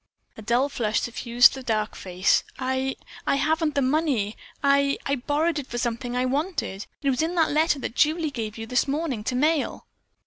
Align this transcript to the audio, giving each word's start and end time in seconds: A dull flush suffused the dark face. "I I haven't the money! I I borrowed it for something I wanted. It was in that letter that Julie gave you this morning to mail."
A 0.35 0.41
dull 0.41 0.67
flush 0.67 0.99
suffused 1.01 1.53
the 1.53 1.61
dark 1.61 1.95
face. 1.95 2.43
"I 2.57 2.95
I 3.27 3.35
haven't 3.35 3.75
the 3.75 3.83
money! 3.83 4.35
I 4.63 4.97
I 5.05 5.13
borrowed 5.17 5.59
it 5.59 5.67
for 5.67 5.77
something 5.77 6.15
I 6.17 6.25
wanted. 6.25 6.87
It 7.03 7.11
was 7.11 7.21
in 7.21 7.35
that 7.35 7.51
letter 7.51 7.77
that 7.77 7.93
Julie 7.93 8.31
gave 8.31 8.57
you 8.57 8.65
this 8.65 8.87
morning 8.87 9.23
to 9.25 9.35
mail." 9.35 9.85